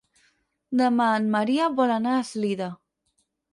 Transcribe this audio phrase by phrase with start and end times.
[0.81, 2.73] Demà en Maria vol anar a Eslida.